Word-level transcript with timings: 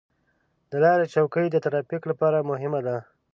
د 0.69 0.71
لارې 0.83 1.05
چوکۍ 1.13 1.45
د 1.51 1.57
ترافیک 1.65 2.03
لپاره 2.11 2.47
مهمه 2.49 2.79
ده. 2.87 2.97